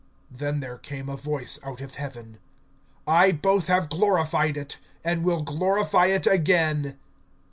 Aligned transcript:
Then 0.31 0.61
there 0.61 0.79
came 0.79 1.09
a 1.09 1.15
voice 1.15 1.59
out 1.63 1.79
of 1.79 1.93
heaven: 1.93 2.39
I 3.05 3.31
both 3.31 3.67
have 3.67 3.87
glorified 3.87 4.57
it, 4.57 4.79
and 5.03 5.23
will 5.23 5.43
glorify 5.43 6.07
it 6.07 6.25
again. 6.25 6.97